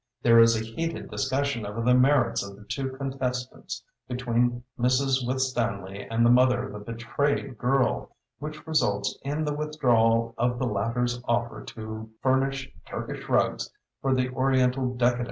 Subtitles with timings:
[0.23, 5.23] There is a heated discussion over the merits of the two contestants between Mrs.
[5.27, 10.65] Withstanley and the mother of the betrayed girl, which results in the withdrawal of the
[10.65, 15.19] latter's offer to furnish Turkish rugs for the Oriental Decadence scene.